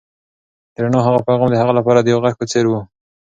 [0.73, 2.73] د رڼا هغه پيغام د هغه لپاره د یو غږ په څېر و.